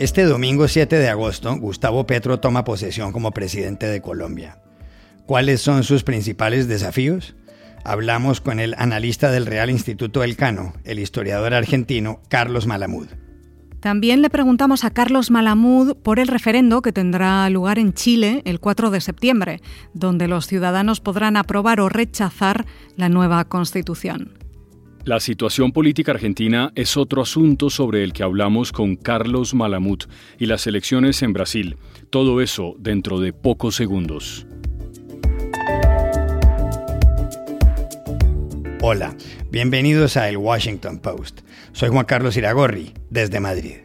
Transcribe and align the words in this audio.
Este 0.00 0.22
domingo 0.22 0.68
7 0.68 0.96
de 0.96 1.08
agosto, 1.08 1.56
Gustavo 1.56 2.06
Petro 2.06 2.38
toma 2.38 2.62
posesión 2.62 3.10
como 3.10 3.32
presidente 3.32 3.86
de 3.86 4.00
Colombia. 4.00 4.58
¿Cuáles 5.26 5.60
son 5.60 5.82
sus 5.82 6.04
principales 6.04 6.68
desafíos? 6.68 7.34
Hablamos 7.82 8.40
con 8.40 8.60
el 8.60 8.76
analista 8.78 9.32
del 9.32 9.44
Real 9.44 9.70
Instituto 9.70 10.22
Elcano, 10.22 10.72
el 10.84 11.00
historiador 11.00 11.52
argentino 11.52 12.20
Carlos 12.28 12.68
Malamud. 12.68 13.08
También 13.80 14.22
le 14.22 14.30
preguntamos 14.30 14.84
a 14.84 14.90
Carlos 14.90 15.32
Malamud 15.32 15.96
por 15.96 16.20
el 16.20 16.28
referendo 16.28 16.80
que 16.80 16.92
tendrá 16.92 17.50
lugar 17.50 17.80
en 17.80 17.92
Chile 17.92 18.42
el 18.44 18.60
4 18.60 18.90
de 18.90 19.00
septiembre, 19.00 19.62
donde 19.94 20.28
los 20.28 20.46
ciudadanos 20.46 21.00
podrán 21.00 21.36
aprobar 21.36 21.80
o 21.80 21.88
rechazar 21.88 22.66
la 22.94 23.08
nueva 23.08 23.44
constitución. 23.46 24.37
La 25.04 25.20
situación 25.20 25.72
política 25.72 26.12
argentina 26.12 26.70
es 26.74 26.96
otro 26.96 27.22
asunto 27.22 27.70
sobre 27.70 28.04
el 28.04 28.12
que 28.12 28.22
hablamos 28.22 28.72
con 28.72 28.96
Carlos 28.96 29.54
Malamut 29.54 30.04
y 30.38 30.46
las 30.46 30.66
elecciones 30.66 31.22
en 31.22 31.32
Brasil. 31.32 31.76
Todo 32.10 32.40
eso 32.40 32.74
dentro 32.78 33.18
de 33.20 33.32
pocos 33.32 33.74
segundos. 33.74 34.46
Hola, 38.80 39.16
bienvenidos 39.50 40.16
a 40.16 40.28
El 40.28 40.36
Washington 40.36 40.98
Post. 40.98 41.40
Soy 41.72 41.88
Juan 41.88 42.04
Carlos 42.04 42.36
Iragorri, 42.36 42.92
desde 43.10 43.40
Madrid. 43.40 43.76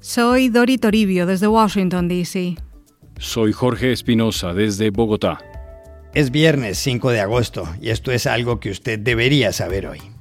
Soy 0.00 0.48
Dori 0.48 0.78
Toribio, 0.78 1.26
desde 1.26 1.46
Washington, 1.46 2.08
D.C. 2.08 2.56
Soy 3.18 3.52
Jorge 3.52 3.92
Espinosa, 3.92 4.52
desde 4.54 4.90
Bogotá. 4.90 5.38
Es 6.14 6.30
viernes 6.30 6.78
5 6.78 7.10
de 7.10 7.20
agosto 7.20 7.68
y 7.80 7.90
esto 7.90 8.12
es 8.12 8.26
algo 8.26 8.60
que 8.60 8.70
usted 8.70 8.98
debería 8.98 9.52
saber 9.52 9.86
hoy. 9.86 10.13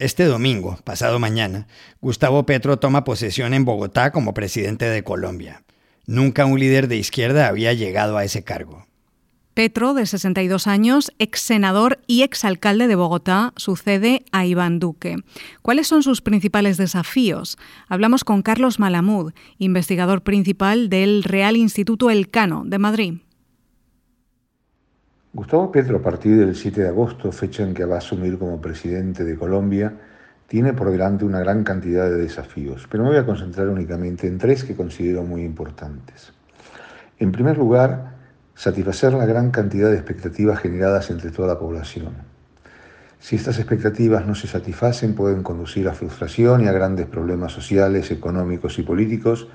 Este 0.00 0.26
domingo, 0.26 0.78
pasado 0.84 1.18
mañana, 1.18 1.66
Gustavo 2.00 2.46
Petro 2.46 2.78
toma 2.78 3.02
posesión 3.02 3.52
en 3.52 3.64
Bogotá 3.64 4.12
como 4.12 4.32
presidente 4.32 4.84
de 4.84 5.02
Colombia. 5.02 5.64
Nunca 6.06 6.46
un 6.46 6.60
líder 6.60 6.86
de 6.86 6.96
izquierda 6.96 7.48
había 7.48 7.72
llegado 7.72 8.16
a 8.16 8.22
ese 8.22 8.44
cargo. 8.44 8.86
Petro, 9.54 9.94
de 9.94 10.06
62 10.06 10.68
años, 10.68 11.12
ex 11.18 11.40
senador 11.40 11.98
y 12.06 12.22
ex 12.22 12.44
alcalde 12.44 12.86
de 12.86 12.94
Bogotá, 12.94 13.52
sucede 13.56 14.24
a 14.30 14.46
Iván 14.46 14.78
Duque. 14.78 15.16
¿Cuáles 15.62 15.88
son 15.88 16.04
sus 16.04 16.20
principales 16.20 16.76
desafíos? 16.76 17.58
Hablamos 17.88 18.22
con 18.22 18.42
Carlos 18.42 18.78
Malamud, 18.78 19.32
investigador 19.58 20.22
principal 20.22 20.90
del 20.90 21.24
Real 21.24 21.56
Instituto 21.56 22.08
Elcano 22.08 22.62
de 22.64 22.78
Madrid. 22.78 23.14
Gustavo 25.38 25.70
Petro, 25.70 25.98
a 25.98 26.02
partir 26.02 26.36
del 26.36 26.56
7 26.56 26.82
de 26.82 26.88
agosto, 26.88 27.30
fecha 27.30 27.62
en 27.62 27.72
que 27.72 27.84
va 27.84 27.94
a 27.94 27.98
asumir 27.98 28.40
como 28.40 28.60
presidente 28.60 29.22
de 29.22 29.36
Colombia, 29.36 29.94
tiene 30.48 30.72
por 30.72 30.90
delante 30.90 31.24
una 31.24 31.38
gran 31.38 31.62
cantidad 31.62 32.10
de 32.10 32.16
desafíos, 32.16 32.88
pero 32.90 33.04
me 33.04 33.10
voy 33.10 33.18
a 33.18 33.24
concentrar 33.24 33.68
únicamente 33.68 34.26
en 34.26 34.36
tres 34.36 34.64
que 34.64 34.74
considero 34.74 35.22
muy 35.22 35.42
importantes. 35.42 36.32
En 37.20 37.30
primer 37.30 37.56
lugar, 37.56 38.16
satisfacer 38.56 39.12
la 39.12 39.26
gran 39.26 39.52
cantidad 39.52 39.90
de 39.90 39.94
expectativas 39.94 40.58
generadas 40.58 41.08
entre 41.08 41.30
toda 41.30 41.46
la 41.46 41.60
población. 41.60 42.14
Si 43.20 43.36
estas 43.36 43.60
expectativas 43.60 44.26
no 44.26 44.34
se 44.34 44.48
satisfacen, 44.48 45.14
pueden 45.14 45.44
conducir 45.44 45.88
a 45.88 45.94
frustración 45.94 46.64
y 46.64 46.66
a 46.66 46.72
grandes 46.72 47.06
problemas 47.06 47.52
sociales, 47.52 48.10
económicos 48.10 48.76
y 48.80 48.82
políticos 48.82 49.46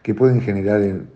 que 0.00 0.14
pueden 0.14 0.40
generar 0.42 0.80
en 0.82 1.08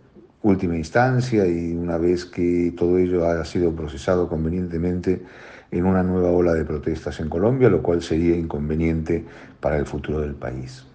última 0.42 0.76
instancia 0.76 1.46
y 1.46 1.72
una 1.72 1.98
vez 1.98 2.24
que 2.24 2.72
todo 2.76 2.98
ello 2.98 3.26
ha 3.26 3.44
sido 3.44 3.72
procesado 3.72 4.28
convenientemente 4.28 5.22
en 5.70 5.84
una 5.84 6.02
nueva 6.02 6.30
ola 6.30 6.54
de 6.54 6.64
protestas 6.64 7.20
en 7.20 7.28
Colombia, 7.28 7.68
lo 7.68 7.82
cual 7.82 8.02
sería 8.02 8.36
inconveniente 8.36 9.24
para 9.60 9.76
el 9.76 9.86
futuro 9.86 10.20
del 10.20 10.34
país. 10.34 10.86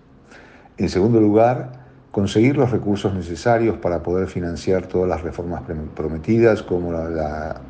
En 0.77 0.89
segundo 0.89 1.19
lugar, 1.19 1.83
conseguir 2.11 2.57
los 2.57 2.71
recursos 2.71 3.13
necesarios 3.13 3.77
para 3.77 4.01
poder 4.01 4.27
financiar 4.27 4.87
todas 4.87 5.09
las 5.09 5.21
reformas 5.21 5.63
prometidas, 5.95 6.63
como 6.63 6.91
la, 6.91 7.61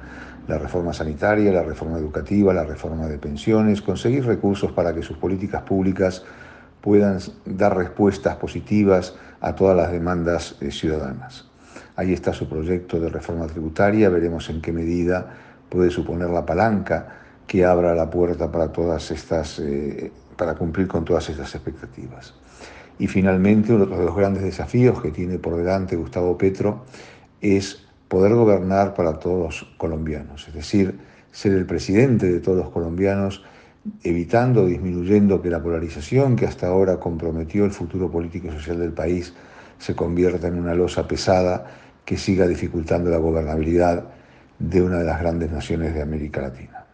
la, 0.47 0.57
reforma 0.57 0.93
sanitaria, 0.93 1.51
la 1.51 1.63
reforma 1.63 1.97
educativa, 1.97 2.53
la 2.53 2.63
reforma 2.63 3.07
de 3.07 3.17
pensiones, 3.17 3.81
conseguir 3.81 4.25
recursos 4.25 4.71
para 4.71 4.93
que 4.93 5.01
sus 5.01 5.17
políticas 5.17 5.63
públicas 5.63 6.23
puedan 6.81 7.19
dar 7.45 7.75
respuestas 7.75 8.35
positivas 8.35 9.15
a 9.41 9.55
todas 9.55 9.75
las 9.75 9.91
demandas 9.91 10.55
eh, 10.61 10.71
ciudadanas. 10.71 11.52
Ahí 11.95 12.13
está 12.13 12.33
su 12.33 12.47
proyecto 12.47 12.99
de 12.99 13.09
reforma 13.09 13.45
tributaria, 13.47 14.09
veremos 14.09 14.49
en 14.49 14.61
qué 14.61 14.71
medida 14.71 15.33
puede 15.69 15.89
suponer 15.89 16.29
la 16.29 16.45
palanca 16.45 17.19
que 17.45 17.65
abra 17.65 17.93
la 17.93 18.09
puerta 18.09 18.51
para, 18.51 18.71
todas 18.71 19.11
estas, 19.11 19.59
eh, 19.59 20.11
para 20.37 20.55
cumplir 20.55 20.87
con 20.87 21.05
todas 21.05 21.29
estas 21.29 21.53
expectativas. 21.53 22.33
Y 22.99 23.07
finalmente, 23.07 23.73
uno 23.73 23.85
de 23.85 24.05
los 24.05 24.15
grandes 24.15 24.43
desafíos 24.43 25.01
que 25.01 25.11
tiene 25.11 25.39
por 25.39 25.55
delante 25.55 25.95
Gustavo 25.95 26.37
Petro 26.37 26.85
es 27.41 27.85
poder 28.07 28.33
gobernar 28.33 28.93
para 28.93 29.19
todos 29.19 29.43
los 29.43 29.73
colombianos, 29.77 30.47
es 30.47 30.53
decir, 30.53 30.99
ser 31.31 31.53
el 31.53 31.65
presidente 31.65 32.31
de 32.31 32.39
todos 32.39 32.57
los 32.57 32.69
colombianos, 32.69 33.43
evitando, 34.03 34.65
disminuyendo 34.65 35.41
que 35.41 35.49
la 35.49 35.61
polarización 35.61 36.35
que 36.35 36.45
hasta 36.45 36.67
ahora 36.67 36.99
comprometió 36.99 37.65
el 37.65 37.71
futuro 37.71 38.09
político 38.09 38.47
y 38.47 38.51
social 38.51 38.79
del 38.79 38.93
país 38.93 39.33
se 39.77 39.95
convierta 39.95 40.47
en 40.47 40.59
una 40.59 40.73
losa 40.73 41.07
pesada 41.07 41.65
que 42.05 42.17
siga 42.17 42.47
dificultando 42.47 43.09
la 43.09 43.17
gobernabilidad 43.17 44.05
de 44.59 44.81
una 44.81 44.99
de 44.99 45.05
las 45.05 45.19
grandes 45.19 45.51
naciones 45.51 45.93
de 45.93 46.01
América 46.01 46.41
Latina. 46.41 46.85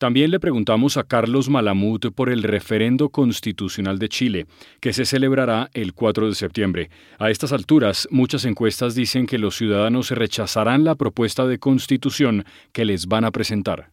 También 0.00 0.30
le 0.30 0.40
preguntamos 0.40 0.96
a 0.96 1.04
Carlos 1.04 1.50
Malamud 1.50 2.00
por 2.14 2.30
el 2.30 2.42
referendo 2.42 3.10
constitucional 3.10 3.98
de 3.98 4.08
Chile, 4.08 4.46
que 4.80 4.94
se 4.94 5.04
celebrará 5.04 5.68
el 5.74 5.92
4 5.92 6.28
de 6.28 6.34
septiembre. 6.34 6.90
A 7.18 7.28
estas 7.28 7.52
alturas, 7.52 8.08
muchas 8.10 8.46
encuestas 8.46 8.94
dicen 8.94 9.26
que 9.26 9.36
los 9.36 9.56
ciudadanos 9.56 10.10
rechazarán 10.10 10.84
la 10.84 10.94
propuesta 10.94 11.46
de 11.46 11.58
constitución 11.58 12.46
que 12.72 12.86
les 12.86 13.08
van 13.08 13.26
a 13.26 13.30
presentar. 13.30 13.90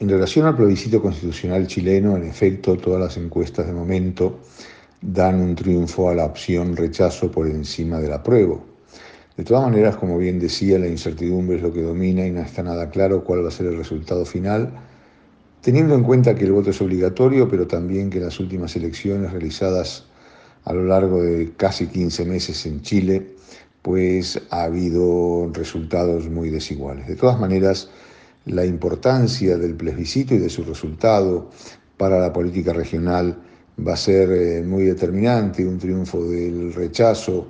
En 0.00 0.08
relación 0.08 0.46
al 0.46 0.56
plebiscito 0.56 1.02
constitucional 1.02 1.66
chileno, 1.66 2.16
en 2.16 2.24
efecto, 2.24 2.78
todas 2.78 2.98
las 2.98 3.18
encuestas 3.18 3.66
de 3.66 3.74
momento 3.74 4.40
dan 5.02 5.38
un 5.42 5.54
triunfo 5.54 6.08
a 6.08 6.14
la 6.14 6.24
opción 6.24 6.74
rechazo 6.74 7.30
por 7.30 7.46
encima 7.46 8.00
del 8.00 8.14
apruebo. 8.14 8.64
De 9.36 9.44
todas 9.44 9.62
maneras, 9.64 9.96
como 9.96 10.16
bien 10.16 10.40
decía, 10.40 10.78
la 10.78 10.88
incertidumbre 10.88 11.58
es 11.58 11.62
lo 11.62 11.70
que 11.70 11.82
domina 11.82 12.26
y 12.26 12.30
no 12.30 12.40
está 12.40 12.62
nada 12.62 12.88
claro 12.88 13.24
cuál 13.24 13.44
va 13.44 13.48
a 13.48 13.50
ser 13.50 13.66
el 13.66 13.76
resultado 13.76 14.24
final, 14.24 14.72
teniendo 15.60 15.94
en 15.94 16.02
cuenta 16.02 16.34
que 16.34 16.46
el 16.46 16.52
voto 16.52 16.70
es 16.70 16.80
obligatorio, 16.80 17.46
pero 17.50 17.66
también 17.66 18.08
que 18.08 18.20
las 18.20 18.40
últimas 18.40 18.74
elecciones 18.76 19.30
realizadas 19.32 20.06
a 20.64 20.72
lo 20.72 20.84
largo 20.84 21.22
de 21.22 21.52
casi 21.58 21.88
15 21.88 22.24
meses 22.24 22.64
en 22.64 22.80
Chile, 22.80 23.34
pues 23.82 24.40
ha 24.48 24.62
habido 24.62 25.50
resultados 25.52 26.30
muy 26.30 26.48
desiguales. 26.48 27.06
De 27.06 27.16
todas 27.16 27.38
maneras, 27.38 27.90
la 28.50 28.64
importancia 28.64 29.56
del 29.56 29.76
plebiscito 29.76 30.34
y 30.34 30.38
de 30.38 30.50
su 30.50 30.64
resultado 30.64 31.50
para 31.96 32.18
la 32.18 32.32
política 32.32 32.72
regional 32.72 33.38
va 33.86 33.94
a 33.94 33.96
ser 33.96 34.30
eh, 34.32 34.62
muy 34.62 34.84
determinante, 34.84 35.66
un 35.66 35.78
triunfo 35.78 36.24
del 36.24 36.72
rechazo 36.74 37.46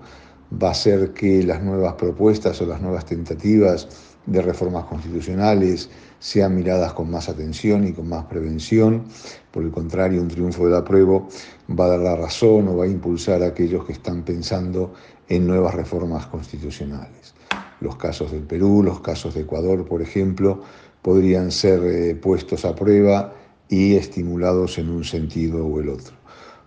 va 0.62 0.70
a 0.70 0.74
ser 0.74 1.12
que 1.12 1.42
las 1.42 1.62
nuevas 1.62 1.94
propuestas 1.94 2.60
o 2.60 2.66
las 2.66 2.80
nuevas 2.80 3.06
tentativas 3.06 3.88
de 4.26 4.42
reformas 4.42 4.84
constitucionales 4.84 5.88
sean 6.18 6.54
miradas 6.54 6.92
con 6.92 7.10
más 7.10 7.28
atención 7.28 7.86
y 7.86 7.92
con 7.92 8.08
más 8.08 8.24
prevención. 8.26 9.04
Por 9.50 9.62
el 9.62 9.70
contrario, 9.70 10.20
un 10.20 10.28
triunfo 10.28 10.66
del 10.66 10.74
apruebo 10.74 11.28
va 11.70 11.86
a 11.86 11.88
dar 11.88 12.00
la 12.00 12.16
razón 12.16 12.68
o 12.68 12.76
va 12.76 12.84
a 12.84 12.88
impulsar 12.88 13.42
a 13.42 13.46
aquellos 13.46 13.84
que 13.84 13.92
están 13.92 14.22
pensando 14.22 14.92
en 15.28 15.46
nuevas 15.46 15.74
reformas 15.74 16.26
constitucionales. 16.26 17.34
Los 17.80 17.96
casos 17.96 18.32
del 18.32 18.42
Perú, 18.42 18.82
los 18.82 19.00
casos 19.00 19.34
de 19.34 19.42
Ecuador, 19.42 19.86
por 19.86 20.02
ejemplo, 20.02 20.62
podrían 21.02 21.50
ser 21.50 21.82
eh, 21.84 22.14
puestos 22.14 22.64
a 22.64 22.74
prueba 22.74 23.34
y 23.68 23.94
estimulados 23.94 24.78
en 24.78 24.90
un 24.90 25.04
sentido 25.04 25.64
o 25.64 25.80
el 25.80 25.88
otro. 25.88 26.14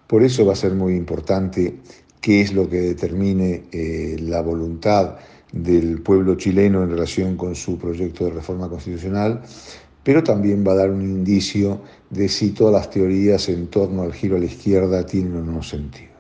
Por 0.07 0.23
eso 0.23 0.45
va 0.45 0.53
a 0.53 0.55
ser 0.55 0.73
muy 0.73 0.95
importante 0.95 1.79
qué 2.21 2.41
es 2.41 2.53
lo 2.53 2.69
que 2.69 2.79
determine 2.79 3.63
eh, 3.71 4.17
la 4.19 4.41
voluntad 4.41 5.17
del 5.51 6.01
pueblo 6.01 6.35
chileno 6.35 6.83
en 6.83 6.89
relación 6.89 7.37
con 7.37 7.55
su 7.55 7.77
proyecto 7.77 8.25
de 8.25 8.31
reforma 8.31 8.69
constitucional, 8.69 9.41
pero 10.03 10.23
también 10.23 10.65
va 10.67 10.73
a 10.73 10.75
dar 10.75 10.91
un 10.91 11.01
indicio 11.01 11.81
de 12.09 12.27
si 12.27 12.51
todas 12.51 12.73
las 12.73 12.89
teorías 12.89 13.49
en 13.49 13.67
torno 13.67 14.01
al 14.03 14.13
giro 14.13 14.37
a 14.37 14.39
la 14.39 14.45
izquierda 14.45 15.05
tienen 15.05 15.35
o 15.35 15.43
no 15.43 15.63
sentido. 15.63 16.13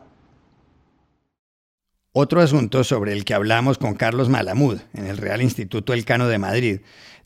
Otro 2.15 2.41
asunto 2.41 2.83
sobre 2.83 3.11
el 3.11 3.25
que 3.25 3.33
hablamos 3.33 3.79
con 3.79 3.95
Carlos 3.95 4.29
Malamud 4.29 4.77
en 4.93 5.07
el 5.07 5.17
Real 5.17 5.41
Instituto 5.41 5.93
Elcano 5.93 6.27
de 6.27 6.37
Madrid 6.37 6.79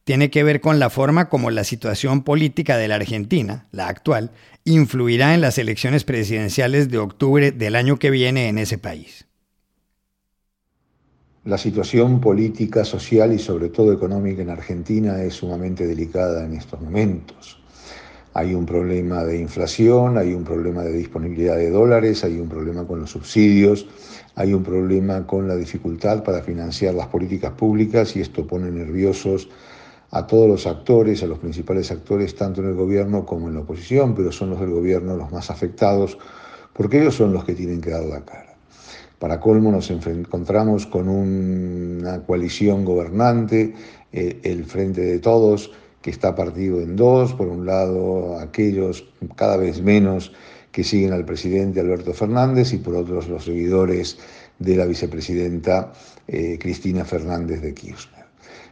tiene 0.08 0.30
que 0.30 0.46
ver 0.46 0.62
con 0.62 0.80
la 0.80 0.90
forma 0.90 1.28
como 1.28 1.52
la 1.52 1.66
situación 1.66 2.24
política 2.24 2.78
de 2.78 2.88
la 2.88 2.96
Argentina, 2.96 3.68
la 3.74 3.90
actual, 3.90 4.32
influirá 4.64 5.34
en 5.34 5.42
las 5.42 5.58
elecciones 5.58 6.06
presidenciales 6.06 6.90
de 6.90 6.98
octubre 6.98 7.52
del 7.52 7.76
año 7.76 8.00
que 8.00 8.10
viene 8.10 8.48
en 8.48 8.58
ese 8.58 8.78
país. 8.78 9.28
La 11.44 11.58
situación 11.58 12.22
política, 12.22 12.86
social 12.86 13.34
y 13.34 13.40
sobre 13.40 13.68
todo 13.68 13.92
económica 13.92 14.42
en 14.42 14.50
Argentina 14.50 15.22
es 15.22 15.34
sumamente 15.34 15.86
delicada 15.86 16.46
en 16.46 16.54
estos 16.54 16.80
momentos. 16.80 17.60
Hay 18.34 18.54
un 18.54 18.66
problema 18.66 19.26
de 19.26 19.42
inflación, 19.42 20.18
hay 20.18 20.34
un 20.34 20.46
problema 20.46 20.84
de 20.84 20.94
disponibilidad 20.94 21.58
de 21.58 21.70
dólares, 21.70 22.24
hay 22.24 22.40
un 22.40 22.48
problema 22.48 22.88
con 22.88 23.02
los 23.02 23.12
subsidios, 23.12 23.86
hay 24.36 24.54
un 24.54 24.64
problema 24.64 25.28
con 25.28 25.50
la 25.50 25.58
dificultad 25.58 26.24
para 26.24 26.42
financiar 26.44 26.94
las 26.94 27.08
políticas 27.08 27.52
públicas 27.52 28.16
y 28.16 28.22
esto 28.22 28.48
pone 28.48 28.72
nerviosos 28.72 29.50
a 30.12 30.26
todos 30.26 30.48
los 30.48 30.68
actores, 30.68 31.22
a 31.24 31.28
los 31.28 31.40
principales 31.40 31.92
actores, 31.92 32.36
tanto 32.36 32.62
en 32.62 32.70
el 32.70 32.76
gobierno 32.76 33.26
como 33.26 33.48
en 33.48 33.56
la 33.56 33.62
oposición, 33.62 34.16
pero 34.16 34.32
son 34.32 34.52
los 34.52 34.60
del 34.60 34.72
gobierno 34.72 35.16
los 35.16 35.32
más 35.32 35.50
afectados 35.50 36.18
porque 36.78 37.02
ellos 37.02 37.16
son 37.16 37.34
los 37.34 37.44
que 37.44 37.56
tienen 37.56 37.82
que 37.82 37.90
dar 37.90 38.06
la 38.06 38.24
cara. 38.24 38.56
Para 39.20 39.40
colmo 39.40 39.72
nos 39.72 39.90
encontramos 39.90 40.86
con 40.86 41.10
una 41.10 42.22
coalición 42.22 42.86
gobernante, 42.86 43.74
eh, 44.14 44.40
el 44.44 44.64
Frente 44.64 45.02
de 45.02 45.18
Todos, 45.18 45.72
que 46.04 46.12
está 46.12 46.36
partido 46.36 46.80
en 46.80 46.96
dos. 46.96 47.34
Por 47.34 47.48
un 47.48 47.66
lado, 47.66 48.38
aquellos 48.40 49.10
cada 49.36 49.58
vez 49.58 49.82
menos 49.82 50.34
que 50.72 50.84
siguen 50.84 51.14
al 51.14 51.26
presidente 51.26 51.80
Alberto 51.80 52.14
Fernández 52.14 52.72
y 52.74 52.78
por 52.78 52.94
otros 52.94 53.28
los 53.28 53.46
seguidores 53.46 54.20
de 54.60 54.76
la 54.76 54.86
vicepresidenta 54.86 55.94
eh, 56.28 56.60
Cristina 56.62 57.04
Fernández 57.04 57.62
de 57.62 57.74
Kirchner. 57.74 58.27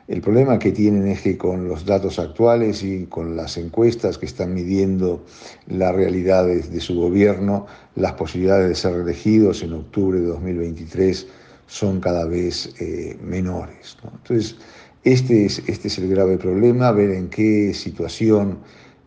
El 0.07 0.21
problema 0.21 0.59
que 0.59 0.71
tienen 0.71 1.07
es 1.07 1.21
que 1.21 1.35
con 1.35 1.67
los 1.67 1.83
datos 1.83 2.19
actuales 2.19 2.83
y 2.83 3.05
con 3.07 3.35
las 3.35 3.57
encuestas 3.57 4.19
que 4.19 4.27
están 4.27 4.53
midiendo 4.53 5.23
las 5.67 5.95
realidades 5.95 6.71
de 6.71 6.79
su 6.79 6.95
gobierno, 6.95 7.65
las 7.95 8.13
posibilidades 8.13 8.69
de 8.69 8.75
ser 8.75 8.93
reelegidos 8.93 9.63
en 9.63 9.73
octubre 9.73 10.19
de 10.19 10.27
2023 10.27 11.27
son 11.65 11.99
cada 11.99 12.25
vez 12.25 12.75
eh, 12.79 13.17
menores. 13.23 13.97
Entonces, 14.03 14.57
este 15.03 15.45
es, 15.45 15.63
este 15.65 15.87
es 15.87 15.97
el 15.97 16.07
grave 16.09 16.37
problema, 16.37 16.91
ver 16.91 17.09
en 17.09 17.27
qué 17.29 17.73
situación 17.73 18.59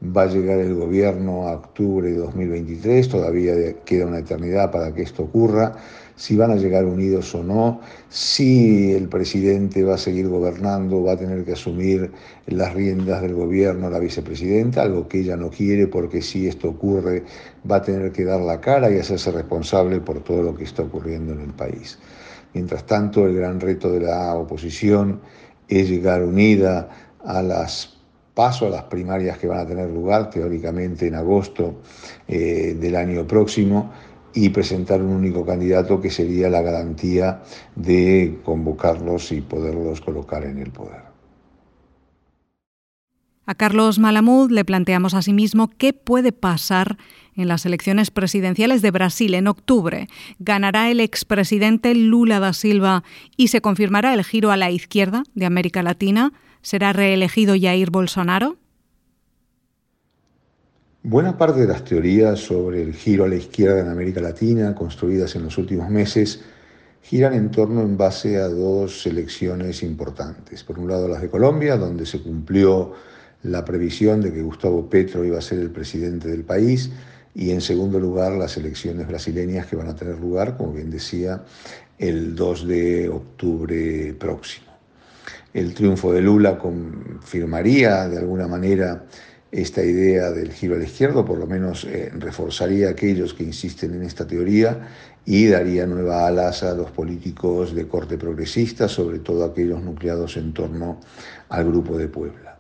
va 0.03 0.23
a 0.23 0.27
llegar 0.27 0.59
el 0.59 0.75
gobierno 0.75 1.47
a 1.47 1.53
octubre 1.53 2.11
de 2.11 2.17
2023, 2.19 3.09
todavía 3.09 3.55
queda 3.85 4.07
una 4.07 4.19
eternidad 4.19 4.73
para 4.73 4.93
que 4.93 5.03
esto 5.03 5.25
ocurra 5.25 5.77
si 6.19 6.37
van 6.37 6.51
a 6.51 6.57
llegar 6.57 6.85
unidos 6.85 7.33
o 7.37 7.45
no, 7.45 7.81
si 8.09 8.93
el 8.93 9.09
presidente 9.09 9.85
va 9.85 9.95
a 9.95 9.99
seguir 9.99 10.27
gobernando, 10.29 11.01
va 11.05 11.13
a 11.13 11.17
tener 11.17 11.45
que 11.45 11.53
asumir 11.53 12.11
las 12.47 12.75
riendas 12.75 13.23
del 13.23 13.35
gobierno 13.35 13.89
la 13.89 14.01
vicepresidenta, 14.01 14.83
algo 14.83 15.07
que 15.07 15.21
ella 15.21 15.37
no 15.37 15.49
quiere 15.49 15.87
porque 15.87 16.21
si 16.21 16.49
esto 16.49 16.71
ocurre 16.71 17.23
va 17.71 17.77
a 17.77 17.83
tener 17.83 18.11
que 18.11 18.25
dar 18.25 18.41
la 18.41 18.61
cara 18.61 18.91
y 18.91 18.99
hacerse 18.99 19.31
responsable 19.31 20.01
por 20.01 20.25
todo 20.25 20.43
lo 20.43 20.57
que 20.57 20.65
está 20.65 20.83
ocurriendo 20.83 21.33
en 21.35 21.41
el 21.41 21.53
país. 21.53 22.01
Mientras 22.53 22.85
tanto, 22.85 23.25
el 23.25 23.37
gran 23.37 23.61
reto 23.61 23.93
de 23.93 24.01
la 24.01 24.35
oposición 24.35 25.21
es 25.69 25.89
llegar 25.89 26.25
unida 26.25 26.89
a 27.25 27.43
las 27.43 27.95
paso 28.35 28.67
a 28.67 28.71
las 28.71 28.85
primarias 28.85 29.39
que 29.39 29.47
van 29.47 29.59
a 29.59 29.67
tener 29.67 29.89
lugar 29.91 30.31
teóricamente 30.31 31.07
en 31.07 31.15
agosto 31.15 31.81
eh, 32.27 32.77
del 32.79 32.95
año 32.97 33.27
próximo 33.27 33.93
y 34.35 34.51
presentar 34.51 35.03
un 35.03 35.11
único 35.13 35.45
candidato 35.45 36.01
que 36.01 36.11
sería 36.11 36.49
la 36.49 36.63
garantía 36.63 37.43
de 37.75 38.39
convocarlos 38.45 39.33
y 39.33 39.41
poderlos 39.41 40.01
colocar 40.01 40.45
en 40.45 40.59
el 40.59 40.71
poder. 40.71 41.09
A 43.47 43.55
Carlos 43.55 43.99
Malamud 43.99 44.51
le 44.51 44.63
planteamos 44.67 45.15
asimismo 45.15 45.69
qué 45.69 45.95
puede 45.95 46.33
pasar 46.33 46.99
en 47.35 47.49
las 47.49 47.65
elecciones 47.65 48.11
presidenciales 48.11 48.83
de 48.83 48.91
Brasil 48.91 49.33
en 49.33 49.47
octubre. 49.47 50.07
¿Ganará 50.39 50.91
el 50.91 51.01
expresidente 51.01 51.95
Lula 51.95 52.41
da 52.41 52.53
Silva 52.53 53.05
y 53.39 53.49
se 53.49 53.63
confirmará 53.63 54.13
el 54.13 54.23
giro 54.23 54.51
a 54.51 54.59
la 54.59 54.71
izquierda 54.71 55.23
de 55.35 55.47
América 55.47 55.83
Latina? 55.83 56.35
¿Será 56.61 56.93
reelegido 56.93 57.55
Jair 57.59 57.91
Bolsonaro? 57.91 58.59
Buena 61.11 61.39
parte 61.39 61.61
de 61.61 61.67
las 61.67 61.85
teorías 61.85 62.39
sobre 62.39 62.83
el 62.83 62.93
giro 62.93 63.25
a 63.25 63.29
la 63.29 63.37
izquierda 63.37 63.81
en 63.81 63.89
América 63.89 64.21
Latina, 64.21 64.75
construidas 64.75 65.35
en 65.37 65.45
los 65.45 65.57
últimos 65.57 65.89
meses, 65.89 66.43
giran 67.01 67.33
en 67.33 67.51
torno 67.51 67.81
en 67.81 67.97
base 67.97 68.37
a 68.37 68.47
dos 68.47 69.07
elecciones 69.07 69.83
importantes. 69.83 70.63
Por 70.65 70.79
un 70.79 70.87
lado 70.87 71.09
las 71.09 71.23
de 71.23 71.31
Colombia, 71.31 71.79
donde 71.79 72.05
se 72.05 72.21
cumplió 72.21 72.93
la 73.43 73.65
previsión 73.65 74.21
de 74.21 74.35
que 74.35 74.43
Gustavo 74.43 74.91
Petro 74.91 75.25
iba 75.25 75.39
a 75.39 75.41
ser 75.41 75.61
el 75.61 75.71
presidente 75.71 76.29
del 76.29 76.45
país, 76.45 76.91
y 77.35 77.53
en 77.53 77.63
segundo 77.63 77.99
lugar 77.99 78.33
las 78.33 78.59
elecciones 78.59 79.09
brasileñas 79.09 79.65
que 79.65 79.77
van 79.77 79.89
a 79.89 79.97
tener 79.97 80.19
lugar, 80.19 80.59
como 80.59 80.75
bien 80.75 80.91
decía, 80.91 81.43
el 81.99 82.35
2 82.35 82.69
de 82.69 83.09
octubre 83.09 84.13
próximo. 84.13 84.67
El 85.55 85.73
triunfo 85.73 86.13
de 86.13 86.21
Lula 86.21 86.59
confirmaría 86.59 88.07
de 88.11 88.19
alguna 88.19 88.47
manera 88.47 89.07
esta 89.51 89.83
idea 89.83 90.31
del 90.31 90.53
giro 90.53 90.75
a 90.75 90.79
la 90.79 90.85
izquierda, 90.85 91.25
por 91.25 91.39
lo 91.39 91.47
menos 91.47 91.85
eh, 91.85 92.11
reforzaría 92.15 92.89
a 92.89 92.91
aquellos 92.91 93.33
que 93.33 93.45
insisten 93.45 93.95
en 93.95 94.03
esta 94.03 94.27
teoría 94.27 94.89
y 95.25 95.47
daría 95.47 95.87
nueva 95.87 96.27
alas 96.27 96.63
a 96.63 96.75
los 96.75 96.91
políticos 96.91 97.75
de 97.75 97.87
corte 97.87 98.19
progresista, 98.19 98.89
sobre 98.89 99.21
todo 99.21 99.45
aquellos 99.45 99.83
nucleados 99.83 100.37
en 100.37 100.53
torno 100.53 101.01
al 101.49 101.65
Grupo 101.65 101.97
de 101.97 102.09
Puebla. 102.09 102.59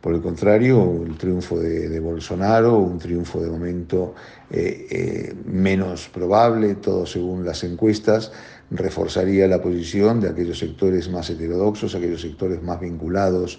Por 0.00 0.14
el 0.14 0.20
contrario, 0.20 1.02
el 1.04 1.16
triunfo 1.16 1.58
de, 1.58 1.98
Bolsonaro, 1.98 2.78
un 2.78 2.98
triunfo 2.98 3.40
de 3.40 3.50
momento 3.50 4.14
eh, 4.50 4.86
eh, 4.88 5.34
menos 5.46 6.08
probable, 6.08 6.76
todo 6.76 7.06
según 7.06 7.44
las 7.44 7.64
encuestas, 7.64 8.30
reforzaría 8.70 9.48
la 9.48 9.60
posición 9.60 10.20
de 10.20 10.28
aquellos 10.28 10.58
sectores 10.58 11.10
más 11.10 11.28
heterodoxos, 11.30 11.94
aquellos 11.94 12.20
sectores 12.20 12.62
más 12.62 12.78
vinculados 12.80 13.58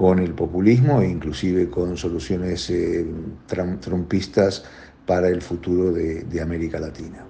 con 0.00 0.18
el 0.18 0.32
populismo 0.32 1.02
e 1.02 1.10
inclusive 1.10 1.68
con 1.68 1.94
soluciones 1.94 2.70
eh, 2.70 3.04
trumpistas 3.82 4.64
para 5.04 5.28
el 5.28 5.42
futuro 5.42 5.92
de, 5.92 6.40
América 6.40 6.80
Latina. 6.80 7.22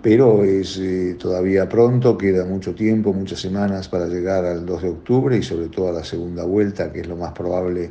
Pero 0.00 0.42
es 0.42 0.78
eh, 0.78 1.16
todavía 1.18 1.68
pronto, 1.68 2.16
queda 2.16 2.46
mucho 2.46 2.74
tiempo, 2.74 3.12
muchas 3.12 3.40
semanas 3.40 3.86
para 3.86 4.06
llegar 4.06 4.46
al 4.46 4.64
2 4.64 4.82
de 4.82 4.88
octubre 4.88 5.36
y 5.36 5.42
sobre 5.42 5.68
todo 5.68 5.90
a 5.90 5.92
la 5.92 6.02
segunda 6.02 6.44
vuelta, 6.44 6.90
que 6.90 7.00
es 7.00 7.06
lo 7.06 7.16
más 7.16 7.32
probable, 7.32 7.90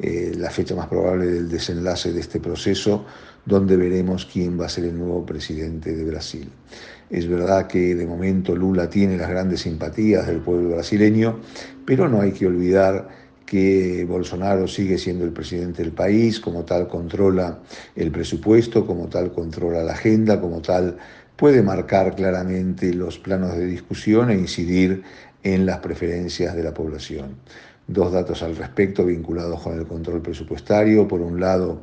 eh, 0.00 0.32
la 0.36 0.50
fecha 0.50 0.74
más 0.74 0.88
probable 0.88 1.26
del 1.26 1.48
desenlace 1.48 2.12
de 2.12 2.18
este 2.18 2.40
proceso, 2.40 3.04
donde 3.46 3.76
veremos 3.76 4.26
quién 4.26 4.60
va 4.60 4.66
a 4.66 4.68
ser 4.68 4.86
el 4.86 4.98
nuevo 4.98 5.24
presidente 5.24 5.94
de 5.94 6.04
Brasil. 6.04 6.50
Es 7.08 7.28
verdad 7.28 7.68
que 7.68 7.94
de 7.94 8.04
momento 8.04 8.56
Lula 8.56 8.90
tiene 8.90 9.16
las 9.16 9.30
grandes 9.30 9.60
simpatías 9.60 10.26
del 10.26 10.40
pueblo 10.40 10.70
brasileño, 10.70 11.38
pero 11.86 12.08
no 12.08 12.20
hay 12.20 12.32
que 12.32 12.48
olvidar 12.48 13.23
que 13.46 14.04
Bolsonaro 14.08 14.66
sigue 14.66 14.98
siendo 14.98 15.24
el 15.24 15.32
presidente 15.32 15.82
del 15.82 15.92
país, 15.92 16.40
como 16.40 16.64
tal 16.64 16.88
controla 16.88 17.58
el 17.94 18.10
presupuesto, 18.10 18.86
como 18.86 19.08
tal 19.08 19.32
controla 19.32 19.82
la 19.82 19.92
agenda, 19.92 20.40
como 20.40 20.60
tal 20.62 20.96
puede 21.36 21.62
marcar 21.62 22.14
claramente 22.14 22.92
los 22.94 23.18
planos 23.18 23.56
de 23.56 23.66
discusión 23.66 24.30
e 24.30 24.34
incidir 24.34 25.02
en 25.42 25.66
las 25.66 25.78
preferencias 25.78 26.54
de 26.56 26.62
la 26.62 26.72
población. 26.72 27.36
Dos 27.86 28.12
datos 28.12 28.42
al 28.42 28.56
respecto 28.56 29.04
vinculados 29.04 29.60
con 29.60 29.78
el 29.78 29.86
control 29.86 30.22
presupuestario. 30.22 31.06
Por 31.06 31.20
un 31.20 31.38
lado, 31.38 31.82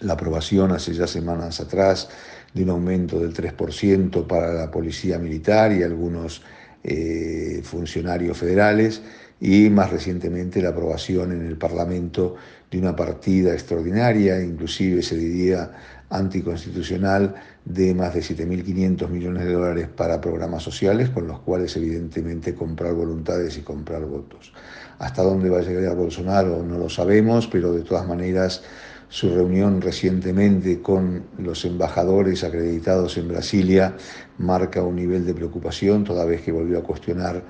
la 0.00 0.12
aprobación 0.12 0.70
hace 0.70 0.94
ya 0.94 1.08
semanas 1.08 1.60
atrás 1.60 2.08
de 2.54 2.62
un 2.62 2.70
aumento 2.70 3.18
del 3.18 3.34
3% 3.34 4.26
para 4.26 4.52
la 4.52 4.70
policía 4.70 5.18
militar 5.18 5.72
y 5.72 5.82
algunos 5.82 6.42
eh, 6.84 7.62
funcionarios 7.64 8.36
federales 8.36 9.02
y 9.44 9.68
más 9.70 9.90
recientemente 9.90 10.62
la 10.62 10.68
aprobación 10.68 11.32
en 11.32 11.44
el 11.44 11.58
Parlamento 11.58 12.36
de 12.70 12.78
una 12.78 12.94
partida 12.94 13.52
extraordinaria, 13.52 14.40
inclusive 14.40 15.02
se 15.02 15.16
diría 15.16 15.68
anticonstitucional, 16.10 17.34
de 17.64 17.92
más 17.92 18.14
de 18.14 18.20
7.500 18.20 19.08
millones 19.08 19.44
de 19.44 19.52
dólares 19.52 19.88
para 19.88 20.20
programas 20.20 20.62
sociales, 20.62 21.10
con 21.10 21.26
los 21.26 21.40
cuales 21.40 21.76
evidentemente 21.76 22.54
comprar 22.54 22.94
voluntades 22.94 23.58
y 23.58 23.62
comprar 23.62 24.04
votos. 24.04 24.52
Hasta 25.00 25.22
dónde 25.22 25.50
va 25.50 25.58
a 25.58 25.62
llegar 25.62 25.96
Bolsonaro 25.96 26.62
no 26.62 26.78
lo 26.78 26.88
sabemos, 26.88 27.48
pero 27.48 27.72
de 27.72 27.82
todas 27.82 28.06
maneras 28.06 28.62
su 29.08 29.28
reunión 29.34 29.80
recientemente 29.80 30.80
con 30.80 31.24
los 31.38 31.64
embajadores 31.64 32.44
acreditados 32.44 33.18
en 33.18 33.26
Brasilia 33.26 33.96
marca 34.38 34.84
un 34.84 34.94
nivel 34.94 35.26
de 35.26 35.34
preocupación, 35.34 36.04
toda 36.04 36.24
vez 36.24 36.42
que 36.42 36.52
volvió 36.52 36.78
a 36.78 36.82
cuestionar 36.82 37.42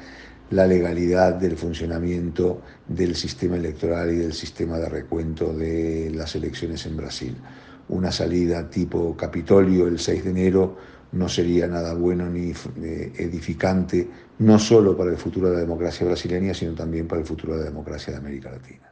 la 0.50 0.66
legalidad 0.66 1.34
del 1.34 1.56
funcionamiento 1.56 2.62
del 2.86 3.16
sistema 3.16 3.56
electoral 3.56 4.10
y 4.10 4.16
del 4.16 4.32
sistema 4.32 4.78
de 4.78 4.88
recuento 4.88 5.52
de 5.52 6.10
las 6.14 6.34
elecciones 6.34 6.84
en 6.86 6.96
Brasil. 6.96 7.36
Una 7.88 8.12
salida 8.12 8.68
tipo 8.68 9.16
Capitolio 9.16 9.86
el 9.86 9.98
6 9.98 10.24
de 10.24 10.30
enero 10.30 10.76
no 11.12 11.28
sería 11.28 11.66
nada 11.66 11.94
bueno 11.94 12.28
ni 12.28 12.52
eh, 12.82 13.12
edificante, 13.16 14.08
no 14.38 14.58
solo 14.58 14.96
para 14.96 15.10
el 15.10 15.16
futuro 15.16 15.48
de 15.48 15.56
la 15.56 15.60
democracia 15.60 16.06
brasileña, 16.06 16.54
sino 16.54 16.74
también 16.74 17.06
para 17.06 17.20
el 17.20 17.26
futuro 17.26 17.54
de 17.54 17.60
la 17.60 17.66
democracia 17.66 18.12
de 18.12 18.18
América 18.18 18.50
Latina. 18.50 18.91